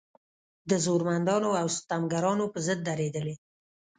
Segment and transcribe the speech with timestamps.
[0.69, 3.35] د زورمندانو او ستمګرانو په ضد درېدلې.